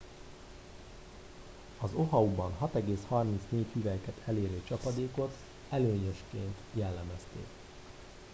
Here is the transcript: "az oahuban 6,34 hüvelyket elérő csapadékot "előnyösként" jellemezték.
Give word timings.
"az 1.79 1.89
oahuban 1.93 2.57
6,34 2.59 3.65
hüvelyket 3.73 4.17
elérő 4.25 4.61
csapadékot 4.67 5.33
"előnyösként" 5.69 6.57
jellemezték. 6.73 7.47